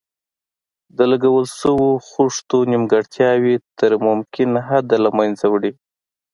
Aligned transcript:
د 0.97 0.99
لګول 1.11 1.45
شویو 1.59 1.91
خښتو 2.09 2.57
نیمګړتیاوې 2.71 3.55
تر 3.79 3.91
ممکن 4.05 4.49
حده 4.67 4.97
له 5.05 5.09
منځه 5.17 5.45
وړي. 5.53 5.71